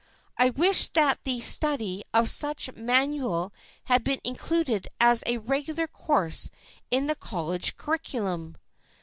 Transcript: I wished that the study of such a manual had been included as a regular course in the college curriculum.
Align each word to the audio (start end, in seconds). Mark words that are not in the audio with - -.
I 0.35 0.49
wished 0.49 0.95
that 0.95 1.23
the 1.25 1.41
study 1.41 2.01
of 2.11 2.27
such 2.27 2.67
a 2.67 2.73
manual 2.73 3.53
had 3.83 4.03
been 4.03 4.19
included 4.23 4.87
as 4.99 5.21
a 5.27 5.37
regular 5.37 5.85
course 5.85 6.49
in 6.89 7.05
the 7.05 7.13
college 7.13 7.75
curriculum. 7.77 8.57